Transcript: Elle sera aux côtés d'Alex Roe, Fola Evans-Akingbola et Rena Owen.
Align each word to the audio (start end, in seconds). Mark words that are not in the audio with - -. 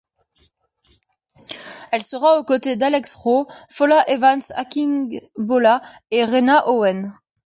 Elle 1.91 2.01
sera 2.01 2.39
aux 2.39 2.43
côtés 2.43 2.75
d'Alex 2.75 3.13
Roe, 3.13 3.45
Fola 3.69 4.03
Evans-Akingbola 4.09 5.79
et 6.09 6.25
Rena 6.25 6.67
Owen. 6.67 7.13